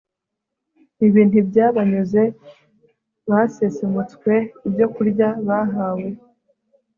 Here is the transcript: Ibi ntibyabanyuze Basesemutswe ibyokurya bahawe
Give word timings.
Ibi 1.05 1.21
ntibyabanyuze 1.29 2.21
Basesemutswe 3.29 4.33
ibyokurya 4.67 5.27
bahawe 5.47 6.09